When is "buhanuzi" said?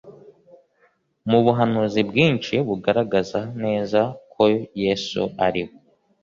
1.45-2.01